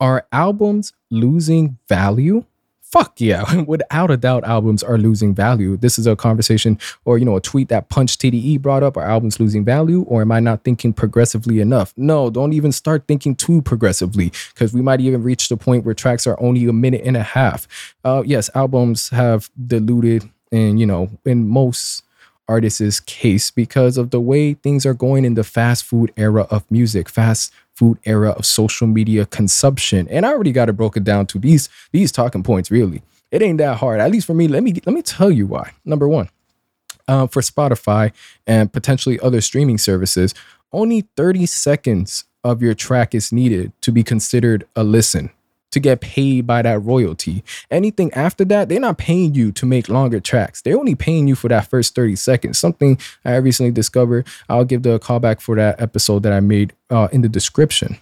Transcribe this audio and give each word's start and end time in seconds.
Are 0.00 0.26
albums 0.32 0.94
losing 1.10 1.76
value? 1.86 2.44
Fuck 2.80 3.20
yeah. 3.20 3.60
Without 3.68 4.10
a 4.10 4.16
doubt, 4.16 4.44
albums 4.44 4.82
are 4.82 4.96
losing 4.98 5.34
value. 5.34 5.76
This 5.76 5.98
is 5.98 6.06
a 6.06 6.16
conversation 6.16 6.78
or, 7.04 7.18
you 7.18 7.24
know, 7.24 7.36
a 7.36 7.40
tweet 7.40 7.68
that 7.68 7.88
Punch 7.90 8.16
TDE 8.16 8.60
brought 8.60 8.82
up. 8.82 8.96
Are 8.96 9.04
albums 9.04 9.38
losing 9.38 9.64
value 9.64 10.02
or 10.08 10.22
am 10.22 10.32
I 10.32 10.40
not 10.40 10.64
thinking 10.64 10.92
progressively 10.92 11.60
enough? 11.60 11.92
No, 11.96 12.30
don't 12.30 12.54
even 12.54 12.72
start 12.72 13.04
thinking 13.06 13.36
too 13.36 13.62
progressively 13.62 14.32
because 14.54 14.72
we 14.72 14.80
might 14.80 15.00
even 15.02 15.22
reach 15.22 15.48
the 15.48 15.56
point 15.56 15.84
where 15.84 15.94
tracks 15.94 16.26
are 16.26 16.40
only 16.40 16.66
a 16.66 16.72
minute 16.72 17.02
and 17.04 17.16
a 17.16 17.22
half. 17.22 17.68
Uh, 18.02 18.22
yes, 18.24 18.50
albums 18.54 19.10
have 19.10 19.50
diluted 19.66 20.28
and, 20.50 20.80
you 20.80 20.86
know, 20.86 21.10
in 21.24 21.46
most 21.46 22.02
artist's 22.50 23.00
case 23.00 23.50
because 23.50 23.96
of 23.96 24.10
the 24.10 24.20
way 24.20 24.54
things 24.54 24.84
are 24.84 24.94
going 24.94 25.24
in 25.24 25.34
the 25.34 25.44
fast 25.44 25.84
food 25.84 26.12
era 26.16 26.46
of 26.50 26.68
music, 26.70 27.08
fast 27.08 27.52
food 27.72 27.98
era 28.04 28.30
of 28.30 28.44
social 28.44 28.86
media 28.86 29.24
consumption. 29.24 30.08
And 30.08 30.26
I 30.26 30.30
already 30.30 30.52
got 30.52 30.68
it 30.68 30.74
broken 30.74 31.04
down 31.04 31.26
to 31.26 31.38
these 31.38 31.68
these 31.92 32.12
talking 32.12 32.42
points. 32.42 32.70
Really, 32.70 33.02
it 33.30 33.40
ain't 33.40 33.58
that 33.58 33.78
hard. 33.78 34.00
At 34.00 34.10
least 34.10 34.26
for 34.26 34.34
me. 34.34 34.48
Let 34.48 34.62
me 34.62 34.74
let 34.84 34.94
me 34.94 35.02
tell 35.02 35.30
you 35.30 35.46
why. 35.46 35.72
Number 35.84 36.08
one, 36.08 36.28
uh, 37.08 37.28
for 37.28 37.40
Spotify 37.40 38.12
and 38.46 38.72
potentially 38.72 39.18
other 39.20 39.40
streaming 39.40 39.78
services, 39.78 40.34
only 40.72 41.02
30 41.16 41.46
seconds 41.46 42.24
of 42.42 42.62
your 42.62 42.74
track 42.74 43.14
is 43.14 43.32
needed 43.32 43.72
to 43.82 43.92
be 43.92 44.02
considered 44.02 44.66
a 44.74 44.82
listen 44.82 45.30
to 45.70 45.80
get 45.80 46.00
paid 46.00 46.46
by 46.46 46.62
that 46.62 46.80
royalty. 46.80 47.44
Anything 47.70 48.12
after 48.14 48.44
that, 48.46 48.68
they're 48.68 48.80
not 48.80 48.98
paying 48.98 49.34
you 49.34 49.52
to 49.52 49.66
make 49.66 49.88
longer 49.88 50.20
tracks. 50.20 50.62
They're 50.62 50.78
only 50.78 50.94
paying 50.94 51.28
you 51.28 51.34
for 51.34 51.48
that 51.48 51.68
first 51.68 51.94
30 51.94 52.16
seconds. 52.16 52.58
Something 52.58 52.98
I 53.24 53.36
recently 53.36 53.72
discovered. 53.72 54.26
I'll 54.48 54.64
give 54.64 54.82
the 54.82 54.98
callback 54.98 55.40
for 55.40 55.56
that 55.56 55.80
episode 55.80 56.22
that 56.24 56.32
I 56.32 56.40
made 56.40 56.72
uh, 56.90 57.08
in 57.12 57.22
the 57.22 57.28
description. 57.28 57.98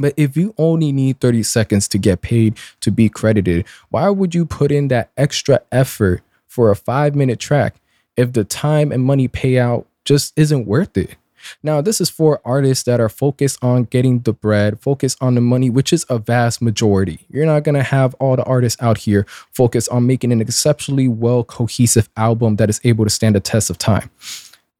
But 0.00 0.14
if 0.16 0.36
you 0.36 0.54
only 0.58 0.92
need 0.92 1.20
30 1.20 1.42
seconds 1.44 1.88
to 1.88 1.98
get 1.98 2.20
paid 2.20 2.58
to 2.80 2.90
be 2.90 3.08
credited, 3.08 3.64
why 3.90 4.08
would 4.08 4.34
you 4.34 4.44
put 4.44 4.72
in 4.72 4.88
that 4.88 5.10
extra 5.16 5.60
effort 5.70 6.22
for 6.46 6.70
a 6.70 6.76
five 6.76 7.14
minute 7.14 7.38
track 7.38 7.76
if 8.16 8.32
the 8.32 8.44
time 8.44 8.90
and 8.90 9.04
money 9.04 9.28
payout 9.28 9.86
just 10.04 10.32
isn't 10.36 10.66
worth 10.66 10.96
it? 10.96 11.16
Now, 11.62 11.80
this 11.80 12.00
is 12.00 12.10
for 12.10 12.40
artists 12.44 12.84
that 12.84 13.00
are 13.00 13.08
focused 13.08 13.62
on 13.62 13.84
getting 13.84 14.20
the 14.20 14.32
bread, 14.32 14.80
focused 14.80 15.18
on 15.20 15.34
the 15.34 15.40
money, 15.40 15.70
which 15.70 15.92
is 15.92 16.04
a 16.08 16.18
vast 16.18 16.62
majority. 16.62 17.20
You're 17.30 17.46
not 17.46 17.64
going 17.64 17.74
to 17.74 17.82
have 17.82 18.14
all 18.14 18.36
the 18.36 18.44
artists 18.44 18.80
out 18.82 18.98
here 18.98 19.26
focused 19.52 19.88
on 19.90 20.06
making 20.06 20.32
an 20.32 20.40
exceptionally 20.40 21.08
well 21.08 21.44
cohesive 21.44 22.08
album 22.16 22.56
that 22.56 22.70
is 22.70 22.80
able 22.84 23.04
to 23.04 23.10
stand 23.10 23.34
the 23.34 23.40
test 23.40 23.70
of 23.70 23.78
time. 23.78 24.10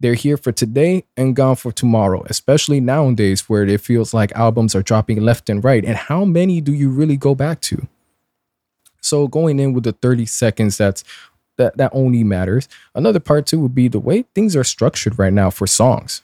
They're 0.01 0.15
here 0.15 0.37
for 0.37 0.53
today 0.53 1.05
and 1.17 1.37
gone 1.37 1.57
for 1.57 1.73
tomorrow, 1.73 2.25
especially 2.27 2.81
nowadays 2.81 3.49
where 3.49 3.65
it 3.65 3.81
feels 3.81 4.13
like 4.13 4.33
albums 4.33 4.75
are 4.75 4.83
dropping 4.83 5.21
left 5.21 5.49
and 5.49 5.63
right. 5.63 5.85
And 5.85 5.97
how 5.97 6.25
many 6.25 6.61
do 6.61 6.73
you 6.73 6.91
really 6.91 7.17
go 7.17 7.35
back 7.35 7.61
to? 7.63 7.87
So 9.01 9.29
going 9.29 9.61
in 9.61 9.73
with 9.73 9.85
the 9.85 9.93
30 9.93 10.27
seconds 10.27 10.77
that's 10.77 11.05
that 11.57 11.77
that 11.77 11.91
only 11.95 12.25
matters. 12.25 12.69
Another 12.95 13.21
part 13.21 13.47
too 13.47 13.61
would 13.61 13.75
be 13.75 13.89
the 13.89 14.01
way 14.01 14.25
things 14.35 14.57
are 14.57 14.65
structured 14.65 15.19
right 15.19 15.33
now 15.33 15.51
for 15.51 15.67
songs. 15.67 16.23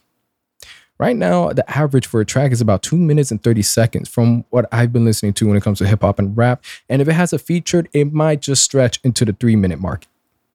Right 1.01 1.17
now, 1.17 1.49
the 1.49 1.65
average 1.79 2.07
for 2.07 2.21
a 2.21 2.27
track 2.27 2.53
is 2.53 2.61
about 2.61 2.83
two 2.83 2.99
minutes 2.99 3.31
and 3.31 3.43
30 3.43 3.63
seconds 3.63 4.07
from 4.07 4.45
what 4.51 4.67
I've 4.71 4.93
been 4.93 5.07
listening 5.07 5.33
to 5.33 5.49
when 5.49 5.57
it 5.57 5.63
comes 5.63 5.79
to 5.79 5.87
hip 5.87 6.03
hop 6.03 6.19
and 6.19 6.37
rap. 6.37 6.63
And 6.91 7.01
if 7.01 7.09
it 7.09 7.15
has 7.15 7.33
a 7.33 7.39
featured, 7.39 7.89
it 7.95 8.13
might 8.13 8.43
just 8.43 8.63
stretch 8.63 9.01
into 9.03 9.25
the 9.25 9.33
three 9.33 9.57
minute 9.57 9.81
mark, 9.81 10.07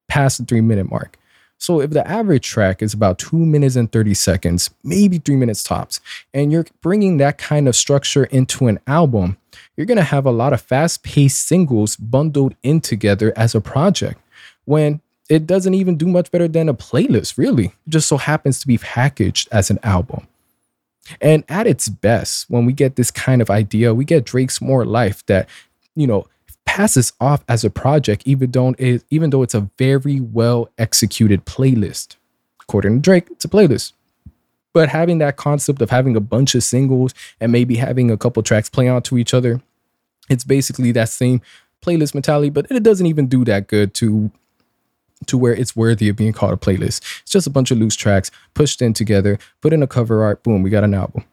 past 0.07 0.37
the 0.37 0.45
three 0.45 0.61
minute 0.61 0.87
mark. 0.87 1.17
So 1.57 1.81
if 1.81 1.89
the 1.89 2.07
average 2.07 2.47
track 2.47 2.83
is 2.83 2.93
about 2.93 3.17
two 3.17 3.43
minutes 3.43 3.75
and 3.75 3.91
30 3.91 4.13
seconds, 4.13 4.69
maybe 4.83 5.17
three 5.17 5.35
minutes 5.35 5.63
tops, 5.63 5.99
and 6.31 6.51
you're 6.51 6.67
bringing 6.79 7.17
that 7.17 7.39
kind 7.39 7.67
of 7.67 7.75
structure 7.75 8.25
into 8.25 8.67
an 8.67 8.79
album, 8.85 9.37
you're 9.75 9.87
to 9.87 10.03
have 10.03 10.27
a 10.27 10.31
lot 10.31 10.53
of 10.53 10.61
fast 10.61 11.01
paced 11.01 11.47
singles 11.47 11.95
bundled 11.95 12.53
in 12.61 12.81
together 12.81 13.33
as 13.35 13.55
a 13.55 13.61
project 13.61 14.21
when 14.65 15.01
it 15.27 15.47
doesn't 15.47 15.73
even 15.73 15.97
do 15.97 16.05
much 16.05 16.29
better 16.29 16.47
than 16.47 16.69
a 16.69 16.75
playlist, 16.75 17.35
really. 17.35 17.65
It 17.65 17.89
just 17.89 18.07
so 18.07 18.17
happens 18.17 18.59
to 18.59 18.67
be 18.67 18.77
packaged 18.77 19.47
as 19.51 19.71
an 19.71 19.79
album. 19.81 20.27
And 21.21 21.43
at 21.49 21.67
its 21.67 21.87
best, 21.87 22.49
when 22.49 22.65
we 22.65 22.73
get 22.73 22.95
this 22.95 23.11
kind 23.11 23.41
of 23.41 23.49
idea, 23.49 23.93
we 23.93 24.05
get 24.05 24.25
Drake's 24.25 24.61
More 24.61 24.85
Life 24.85 25.25
that, 25.27 25.47
you 25.95 26.07
know, 26.07 26.27
passes 26.65 27.13
off 27.21 27.43
as 27.47 27.63
a 27.63 27.69
project, 27.69 28.23
even 28.25 28.51
though, 28.51 28.75
it, 28.77 29.03
even 29.09 29.29
though 29.29 29.43
it's 29.43 29.53
a 29.53 29.69
very 29.77 30.19
well 30.19 30.69
executed 30.77 31.45
playlist. 31.45 32.15
According 32.61 32.95
to 32.95 33.01
Drake, 33.01 33.27
it's 33.31 33.45
a 33.45 33.49
playlist. 33.49 33.93
But 34.73 34.89
having 34.89 35.19
that 35.19 35.37
concept 35.37 35.81
of 35.81 35.89
having 35.89 36.15
a 36.17 36.19
bunch 36.19 36.53
of 36.53 36.63
singles 36.63 37.13
and 37.39 37.51
maybe 37.51 37.77
having 37.77 38.11
a 38.11 38.17
couple 38.17 38.43
tracks 38.43 38.69
play 38.69 38.89
onto 38.89 39.17
each 39.17 39.33
other, 39.33 39.61
it's 40.29 40.43
basically 40.43 40.91
that 40.93 41.09
same 41.09 41.41
playlist 41.81 42.13
mentality, 42.13 42.49
but 42.49 42.65
it 42.69 42.83
doesn't 42.83 43.05
even 43.05 43.27
do 43.27 43.45
that 43.45 43.67
good 43.67 43.93
to 43.93 44.31
to 45.27 45.37
where 45.37 45.53
it's 45.53 45.75
worthy 45.75 46.09
of 46.09 46.15
being 46.15 46.33
called 46.33 46.53
a 46.53 46.57
playlist. 46.57 47.01
It's 47.21 47.31
just 47.31 47.47
a 47.47 47.49
bunch 47.49 47.71
of 47.71 47.77
loose 47.77 47.95
tracks 47.95 48.31
pushed 48.53 48.81
in 48.81 48.93
together, 48.93 49.39
put 49.61 49.73
in 49.73 49.81
a 49.81 49.87
cover 49.87 50.23
art, 50.23 50.43
boom, 50.43 50.61
we 50.61 50.69
got 50.69 50.83
an 50.83 50.93
album. 50.93 51.23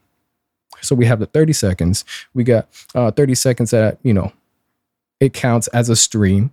So 0.81 0.94
we 0.94 1.06
have 1.06 1.20
the 1.20 1.26
30 1.26 1.53
seconds. 1.53 2.04
We 2.34 2.44
got 2.44 2.69
uh, 2.94 3.10
30 3.10 3.34
seconds 3.34 3.71
that, 3.71 3.98
you 4.03 4.12
know, 4.12 4.32
it 5.21 5.32
counts 5.32 5.69
as 5.69 5.88
a 5.88 5.97
stream. 5.97 6.50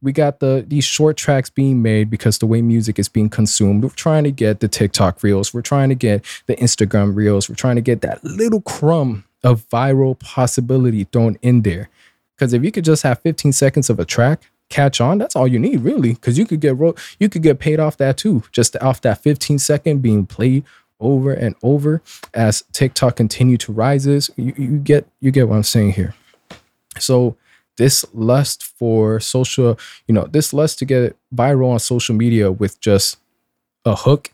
We 0.00 0.12
got 0.12 0.40
the 0.40 0.64
these 0.66 0.84
short 0.84 1.18
tracks 1.18 1.50
being 1.50 1.82
made 1.82 2.08
because 2.08 2.38
the 2.38 2.46
way 2.46 2.62
music 2.62 2.98
is 2.98 3.08
being 3.08 3.28
consumed. 3.28 3.82
We're 3.82 3.90
trying 3.90 4.24
to 4.24 4.30
get 4.30 4.60
the 4.60 4.68
TikTok 4.68 5.22
reels. 5.22 5.52
We're 5.52 5.62
trying 5.62 5.90
to 5.90 5.94
get 5.94 6.24
the 6.46 6.56
Instagram 6.56 7.14
reels. 7.14 7.48
We're 7.48 7.56
trying 7.56 7.76
to 7.76 7.82
get 7.82 8.00
that 8.00 8.24
little 8.24 8.62
crumb 8.62 9.24
of 9.44 9.68
viral 9.68 10.18
possibility 10.18 11.04
thrown 11.04 11.38
in 11.42 11.62
there. 11.62 11.90
Because 12.34 12.52
if 12.52 12.64
you 12.64 12.72
could 12.72 12.84
just 12.84 13.02
have 13.02 13.20
15 13.20 13.52
seconds 13.52 13.88
of 13.90 13.98
a 13.98 14.04
track, 14.04 14.42
catch 14.68 15.00
on, 15.00 15.18
that's 15.18 15.36
all 15.36 15.46
you 15.46 15.58
need, 15.58 15.80
really, 15.80 16.14
because 16.14 16.38
you 16.38 16.46
could 16.46 16.60
get 16.60 16.76
ro- 16.76 16.94
you 17.18 17.28
could 17.28 17.42
get 17.42 17.58
paid 17.58 17.80
off 17.80 17.96
that 17.98 18.16
too, 18.16 18.42
just 18.52 18.76
off 18.76 19.00
that 19.02 19.22
15 19.22 19.58
second 19.58 20.02
being 20.02 20.26
played 20.26 20.64
over 21.00 21.32
and 21.32 21.54
over 21.62 22.02
as 22.34 22.64
TikTok 22.72 23.16
continue 23.16 23.56
to 23.58 23.72
rises. 23.72 24.30
You, 24.36 24.54
you 24.56 24.78
get 24.78 25.06
you 25.20 25.30
get 25.30 25.48
what 25.48 25.56
I'm 25.56 25.62
saying 25.62 25.92
here. 25.92 26.14
So 26.98 27.36
this 27.76 28.04
lust 28.14 28.64
for 28.64 29.20
social, 29.20 29.78
you 30.06 30.14
know, 30.14 30.26
this 30.26 30.52
lust 30.52 30.78
to 30.78 30.84
get 30.84 31.16
viral 31.34 31.72
on 31.72 31.78
social 31.78 32.14
media 32.14 32.50
with 32.50 32.80
just 32.80 33.18
a 33.84 33.94
hook 33.94 34.32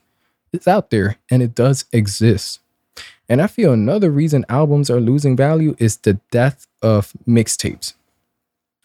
is 0.53 0.69
out 0.69 0.91
there 0.91 1.17
and 1.31 1.43
it 1.43 1.55
does 1.55 1.85
exist. 1.93 2.61
And 3.29 3.41
I 3.41 3.47
feel 3.47 3.73
another 3.73 4.11
reason 4.11 4.45
albums 4.49 4.91
are 4.91 5.01
losing 5.01 5.37
value 5.37 5.75
is 5.79 5.97
the 5.99 6.15
death 6.31 6.67
of 6.83 7.13
mixtapes 7.27 7.95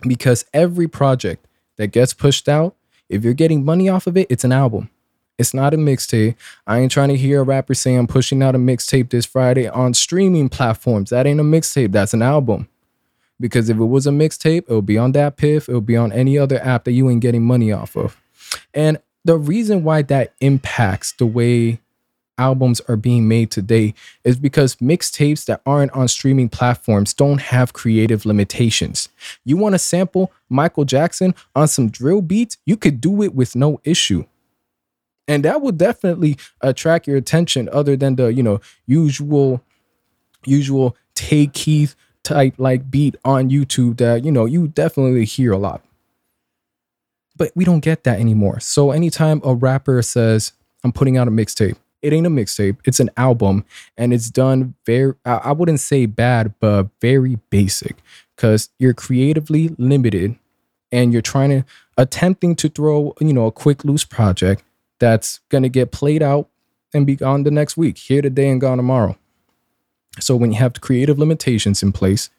because 0.02 0.46
every 0.53 0.88
project 0.88 1.47
that 1.78 1.88
gets 1.88 2.13
pushed 2.13 2.50
out, 2.50 2.75
if 3.09 3.24
you're 3.24 3.34
getting 3.34 3.63
money 3.63 3.90
off 3.90 4.08
of 4.08 4.18
it, 4.18 4.28
it's 4.30 4.44
an 4.44 4.52
album. 4.52 4.90
It's 5.38 5.53
not 5.53 5.74
a 5.74 5.78
mixtape. 5.78 6.35
I 6.66 6.80
ain't 6.80 6.91
trying 6.91 7.09
to 7.09 7.18
hear 7.18 7.41
a 7.41 7.44
rapper 7.44 7.75
say 7.75 7.96
I'm 7.96 8.08
pushing 8.08 8.41
out 8.41 8.56
a 8.56 8.58
mixtape 8.58 9.09
this 9.09 9.25
Friday 9.25 9.68
on 9.68 9.94
streaming 9.94 10.50
platforms. 10.50 11.12
That 11.12 11.28
ain't 11.28 11.40
a 11.40 11.44
mixtape. 11.44 11.91
That's 11.91 12.13
an 12.13 12.24
album. 12.24 12.68
Because 13.40 13.69
if 13.69 13.78
it 13.78 13.85
was 13.85 14.08
a 14.08 14.12
mixtape, 14.12 14.63
it'll 14.63 14.81
be 14.81 14.97
on 14.97 15.13
DatPiff, 15.13 15.69
It'll 15.69 15.80
be 15.80 15.96
on 15.96 16.12
any 16.12 16.40
other 16.40 16.59
app 16.64 16.85
that 16.85 16.94
you 16.94 17.08
ain't 17.09 17.22
getting 17.22 17.44
money 17.44 17.72
off 17.72 17.96
of. 17.96 18.19
And 18.74 18.97
the 19.25 19.38
reason 19.38 19.84
why 19.84 20.02
that 20.03 20.34
impacts 20.41 21.12
the 21.12 21.28
way 21.28 21.79
albums 22.38 22.81
are 22.88 22.96
being 22.96 23.28
made 23.28 23.52
today 23.52 23.94
is 24.24 24.38
because 24.38 24.75
mixtapes 24.78 25.46
that 25.46 25.62
aren't 25.66 25.92
on 25.92 26.08
streaming 26.08 26.50
platforms 26.50 27.14
don't 27.14 27.42
have 27.42 27.74
creative 27.74 28.25
limitations. 28.25 29.09
You 29.46 29.58
want 29.58 29.75
to 29.75 29.80
sample 29.80 30.31
Michael 30.50 30.86
Jackson 30.86 31.36
on 31.56 31.68
some 31.68 31.90
drill 31.90 32.22
beats, 32.22 32.58
you 32.66 32.78
could 32.78 33.02
do 33.02 33.22
it 33.24 33.34
with 33.34 33.56
no 33.56 33.80
issue. 33.84 34.26
And 35.28 35.44
that 35.44 35.62
will 35.62 35.74
definitely 35.74 36.38
attract 36.62 37.08
your 37.08 37.18
attention 37.18 37.68
other 37.72 37.97
than 37.97 38.16
the, 38.16 38.28
you 38.28 38.44
know, 38.44 38.62
usual 38.86 39.62
usual 40.46 40.96
Tay 41.16 41.47
Keith 41.47 41.96
type 42.24 42.56
like 42.58 42.90
beat 42.90 43.16
on 43.26 43.50
YouTube 43.50 43.97
that, 43.97 44.23
you 44.23 44.32
know, 44.32 44.46
you 44.46 44.67
definitely 44.67 45.26
hear 45.26 45.52
a 45.52 45.58
lot. 45.58 45.84
But 47.35 47.52
we 47.56 47.66
don't 47.66 47.82
get 47.82 48.03
that 48.06 48.20
anymore. 48.20 48.59
So 48.59 48.91
anytime 48.91 49.41
a 49.44 49.53
rapper 49.53 50.02
says, 50.02 50.53
I'm 50.84 50.91
putting 50.91 51.17
out 51.17 51.28
a 51.28 51.32
mixtape, 51.32 51.76
it 52.02 52.14
ain't 52.14 52.28
a 52.28 52.29
mixtape 52.29 52.78
it's 52.85 52.99
an 52.99 53.09
album 53.17 53.66
and 53.97 54.14
it's 54.14 54.29
done 54.29 54.73
very 54.85 55.14
i 55.26 55.52
wouldn't 55.52 55.79
say 55.79 56.05
bad 56.05 56.53
but 56.59 56.88
very 57.02 57.38
basic 57.49 57.97
because 58.35 58.70
you're 58.79 58.94
creatively 58.94 59.70
limited 59.78 60.35
and 60.91 61.11
you're 61.11 61.22
trying 61.22 61.49
to 61.49 61.66
attempting 61.97 62.55
to 62.55 62.70
throw 62.70 63.14
you 63.20 63.34
know 63.34 63.47
a 63.47 63.52
quick 63.52 63.84
loose 63.84 64.05
project 64.05 64.64
that's 64.99 65.40
going 65.49 65.64
to 65.64 65.70
get 65.70 65.91
played 65.91 66.23
out 66.23 66.49
and 66.94 67.05
be 67.05 67.16
gone 67.16 67.44
the 67.44 67.52
next 67.52 67.78
week 67.78 67.97
here 67.97 68.22
today 68.22 68.49
and 68.49 68.59
gone 68.59 68.78
tomorrow. 68.78 69.16
So 70.20 70.35
when 70.35 70.52
you 70.52 70.58
have 70.58 70.82
creative 70.82 71.20
limitations 71.20 71.84
in 71.84 71.91
place 71.91 72.32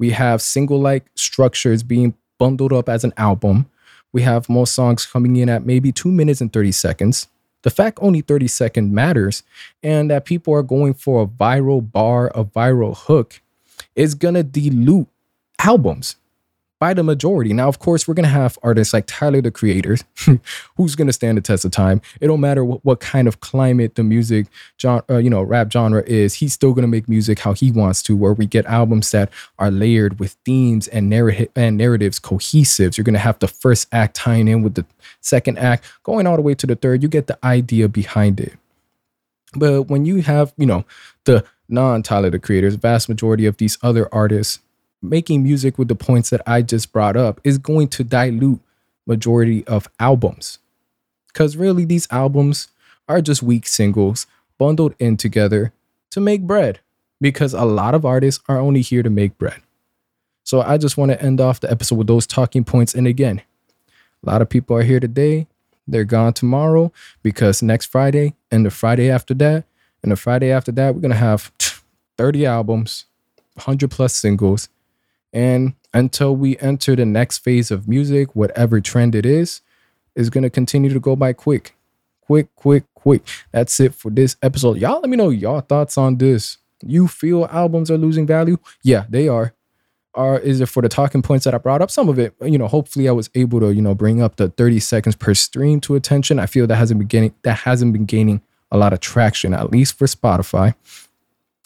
we 0.00 0.10
have 0.10 0.40
single 0.40 0.80
like 0.80 1.04
structures 1.14 1.82
being 1.82 2.14
bundled 2.38 2.72
up 2.72 2.88
as 2.88 3.04
an 3.04 3.12
album. 3.18 3.70
We 4.12 4.22
have 4.22 4.48
most 4.48 4.74
songs 4.74 5.04
coming 5.04 5.36
in 5.36 5.50
at 5.50 5.66
maybe 5.66 5.92
two 5.92 6.10
minutes 6.10 6.40
and 6.40 6.50
30 6.50 6.72
seconds 6.72 7.28
the 7.62 7.70
fact 7.70 7.98
only 8.00 8.20
30 8.20 8.48
second 8.48 8.92
matters 8.92 9.42
and 9.82 10.10
that 10.10 10.24
people 10.24 10.54
are 10.54 10.62
going 10.62 10.94
for 10.94 11.22
a 11.22 11.26
viral 11.26 11.90
bar, 11.90 12.28
a 12.34 12.44
viral 12.44 12.96
hook 12.96 13.40
is 13.94 14.14
gonna 14.14 14.42
dilute 14.42 15.08
albums 15.58 16.16
by 16.80 16.94
the 16.94 17.02
majority. 17.04 17.52
Now, 17.52 17.68
of 17.68 17.78
course, 17.78 18.08
we're 18.08 18.14
gonna 18.14 18.28
have 18.28 18.58
artists 18.62 18.94
like 18.94 19.04
Tyler 19.06 19.42
the 19.42 19.50
Creator, 19.50 19.98
who's 20.76 20.96
gonna 20.96 21.12
stand 21.12 21.36
the 21.36 21.42
test 21.42 21.64
of 21.66 21.70
time. 21.70 22.00
It 22.20 22.26
don't 22.26 22.40
matter 22.40 22.64
what, 22.64 22.84
what 22.84 23.00
kind 23.00 23.28
of 23.28 23.40
climate 23.40 23.94
the 23.94 24.02
music, 24.02 24.46
genre, 24.80 25.04
uh, 25.10 25.18
you 25.18 25.28
know, 25.28 25.42
rap 25.42 25.70
genre 25.70 26.02
is. 26.06 26.34
He's 26.34 26.54
still 26.54 26.72
gonna 26.72 26.88
make 26.88 27.08
music 27.08 27.38
how 27.38 27.52
he 27.52 27.70
wants 27.70 28.02
to, 28.04 28.16
where 28.16 28.32
we 28.32 28.46
get 28.46 28.64
albums 28.64 29.10
that 29.10 29.30
are 29.58 29.70
layered 29.70 30.18
with 30.18 30.38
themes 30.46 30.88
and 30.88 31.10
narrative 31.10 31.50
and 31.54 31.76
narratives 31.76 32.18
cohesive. 32.18 32.96
You're 32.96 33.04
gonna 33.04 33.18
have 33.18 33.38
the 33.38 33.48
first 33.48 33.86
act 33.92 34.16
tying 34.16 34.48
in 34.48 34.62
with 34.62 34.74
the 34.74 34.86
second 35.20 35.58
act, 35.58 35.84
going 36.02 36.26
all 36.26 36.36
the 36.36 36.42
way 36.42 36.54
to 36.54 36.66
the 36.66 36.76
third. 36.76 37.02
You 37.02 37.10
get 37.10 37.26
the 37.26 37.38
idea 37.44 37.88
behind 37.88 38.40
it. 38.40 38.54
But 39.54 39.84
when 39.84 40.06
you 40.06 40.22
have, 40.22 40.54
you 40.56 40.66
know, 40.66 40.86
the 41.24 41.44
non 41.68 42.02
Tyler 42.02 42.30
the 42.30 42.38
Creators, 42.38 42.76
vast 42.76 43.08
majority 43.08 43.44
of 43.44 43.58
these 43.58 43.76
other 43.82 44.08
artists 44.14 44.60
making 45.02 45.42
music 45.42 45.78
with 45.78 45.88
the 45.88 45.94
points 45.94 46.30
that 46.30 46.42
I 46.46 46.62
just 46.62 46.92
brought 46.92 47.16
up 47.16 47.40
is 47.44 47.58
going 47.58 47.88
to 47.88 48.04
dilute 48.04 48.60
majority 49.06 49.66
of 49.66 49.88
albums. 49.98 50.58
Cuz 51.32 51.56
really 51.56 51.84
these 51.84 52.08
albums 52.10 52.68
are 53.08 53.20
just 53.20 53.42
weak 53.42 53.66
singles 53.66 54.26
bundled 54.58 54.94
in 54.98 55.16
together 55.16 55.72
to 56.10 56.20
make 56.20 56.42
bread 56.42 56.80
because 57.20 57.54
a 57.54 57.64
lot 57.64 57.94
of 57.94 58.04
artists 58.04 58.42
are 58.48 58.58
only 58.58 58.82
here 58.82 59.02
to 59.02 59.10
make 59.10 59.38
bread. 59.38 59.60
So 60.44 60.60
I 60.62 60.78
just 60.78 60.96
want 60.96 61.12
to 61.12 61.22
end 61.22 61.40
off 61.40 61.60
the 61.60 61.70
episode 61.70 61.96
with 61.96 62.06
those 62.06 62.26
talking 62.26 62.64
points 62.64 62.94
and 62.94 63.06
again, 63.06 63.42
a 64.24 64.30
lot 64.30 64.42
of 64.42 64.48
people 64.48 64.76
are 64.76 64.82
here 64.82 65.00
today, 65.00 65.46
they're 65.88 66.04
gone 66.04 66.32
tomorrow 66.32 66.92
because 67.22 67.62
next 67.62 67.86
Friday 67.86 68.34
and 68.50 68.66
the 68.66 68.70
Friday 68.70 69.10
after 69.10 69.34
that 69.34 69.64
and 70.02 70.12
the 70.12 70.16
Friday 70.16 70.50
after 70.50 70.72
that 70.72 70.94
we're 70.94 71.00
going 71.00 71.10
to 71.10 71.16
have 71.16 71.52
30 72.18 72.46
albums, 72.46 73.06
100 73.54 73.90
plus 73.90 74.14
singles 74.14 74.68
and 75.32 75.74
until 75.92 76.34
we 76.34 76.58
enter 76.58 76.96
the 76.96 77.04
next 77.04 77.38
phase 77.38 77.70
of 77.70 77.88
music, 77.88 78.34
whatever 78.34 78.80
trend 78.80 79.14
it 79.14 79.26
is, 79.26 79.60
is 80.14 80.30
going 80.30 80.42
to 80.42 80.50
continue 80.50 80.92
to 80.92 81.00
go 81.00 81.16
by 81.16 81.32
quick. 81.32 81.76
Quick, 82.20 82.54
quick, 82.54 82.84
quick. 82.94 83.22
That's 83.52 83.78
it 83.80 83.94
for 83.94 84.10
this 84.10 84.36
episode. 84.42 84.78
Y'all 84.78 85.00
let 85.00 85.10
me 85.10 85.16
know 85.16 85.30
y'all 85.30 85.60
thoughts 85.60 85.98
on 85.98 86.16
this. 86.16 86.58
You 86.82 87.08
feel 87.08 87.46
albums 87.50 87.90
are 87.90 87.98
losing 87.98 88.26
value? 88.26 88.56
Yeah, 88.82 89.04
they 89.08 89.28
are. 89.28 89.54
Or 90.14 90.38
is 90.38 90.60
it 90.60 90.66
for 90.66 90.82
the 90.82 90.88
talking 90.88 91.22
points 91.22 91.44
that 91.44 91.54
I 91.54 91.58
brought 91.58 91.82
up? 91.82 91.90
Some 91.90 92.08
of 92.08 92.18
it, 92.18 92.34
you 92.42 92.58
know, 92.58 92.66
hopefully 92.66 93.08
I 93.08 93.12
was 93.12 93.30
able 93.34 93.60
to, 93.60 93.72
you 93.72 93.82
know, 93.82 93.94
bring 93.94 94.20
up 94.20 94.36
the 94.36 94.48
30 94.48 94.80
seconds 94.80 95.16
per 95.16 95.34
stream 95.34 95.80
to 95.82 95.94
attention. 95.94 96.38
I 96.38 96.46
feel 96.46 96.66
that 96.66 96.76
hasn't 96.76 96.98
been 96.98 97.08
gaining 97.08 97.34
that 97.42 97.58
hasn't 97.58 97.92
been 97.92 98.06
gaining 98.06 98.42
a 98.72 98.78
lot 98.78 98.92
of 98.92 99.00
traction, 99.00 99.54
at 99.54 99.70
least 99.70 99.98
for 99.98 100.06
Spotify 100.06 100.74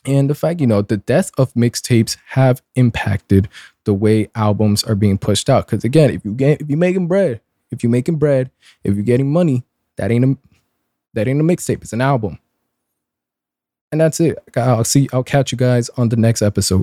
and 0.04 0.28
the 0.28 0.34
fact 0.34 0.60
you 0.60 0.66
know 0.66 0.82
the 0.82 0.96
death 0.96 1.30
of 1.38 1.52
mixtapes 1.54 2.16
have 2.28 2.62
impacted 2.74 3.48
the 3.84 3.94
way 3.94 4.28
albums 4.34 4.84
are 4.84 4.94
being 4.94 5.18
pushed 5.18 5.48
out. 5.48 5.66
Because 5.66 5.84
again 5.84 6.10
if 6.10 6.24
you 6.24 6.32
get 6.32 6.60
if 6.60 6.68
you're 6.68 6.78
making 6.78 7.08
bread 7.08 7.40
if 7.70 7.82
you're 7.82 7.90
making 7.90 8.16
bread 8.16 8.50
if 8.82 8.94
you're 8.94 9.04
getting 9.04 9.32
money 9.32 9.64
that 9.96 10.10
ain't 10.10 10.24
a 10.24 10.38
that 11.14 11.28
ain't 11.28 11.40
a 11.40 11.44
mixtape 11.44 11.82
it's 11.82 11.92
an 11.92 12.00
album. 12.00 12.38
And 13.92 14.00
that's 14.00 14.18
it. 14.18 14.38
I'll 14.56 14.84
see 14.84 15.08
i'll 15.12 15.22
catch 15.22 15.52
you 15.52 15.58
guys 15.58 15.88
on 15.96 16.08
the 16.08 16.16
next 16.16 16.42
episode 16.42 16.82